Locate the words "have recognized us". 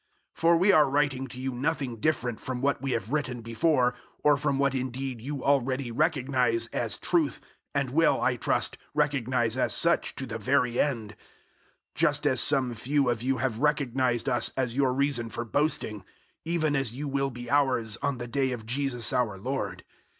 13.37-14.51